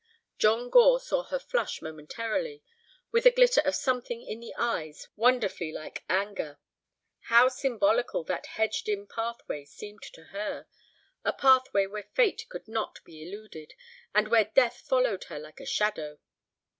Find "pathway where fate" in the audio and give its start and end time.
11.33-12.47